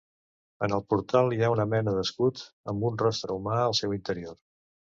En 0.67 0.71
el 0.77 0.81
portal 0.93 1.35
hi 1.35 1.43
ha 1.43 1.51
una 1.57 1.67
mena 1.75 1.93
d'escut 1.99 2.43
amb 2.73 2.89
un 2.91 2.99
rostre 3.05 3.39
humà 3.39 3.61
al 3.69 3.79
seu 3.85 3.97
interior. 4.03 4.37